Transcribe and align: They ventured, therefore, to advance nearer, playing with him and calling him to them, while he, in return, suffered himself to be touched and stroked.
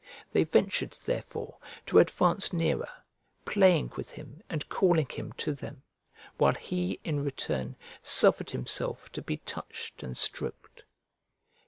They 0.31 0.45
ventured, 0.45 0.93
therefore, 0.93 1.59
to 1.85 1.99
advance 1.99 2.51
nearer, 2.51 2.89
playing 3.45 3.91
with 3.95 4.09
him 4.09 4.41
and 4.49 4.67
calling 4.67 5.07
him 5.07 5.31
to 5.33 5.53
them, 5.53 5.83
while 6.37 6.55
he, 6.55 6.99
in 7.03 7.23
return, 7.23 7.75
suffered 8.01 8.49
himself 8.49 9.11
to 9.11 9.21
be 9.21 9.37
touched 9.37 10.01
and 10.01 10.17
stroked. 10.17 10.85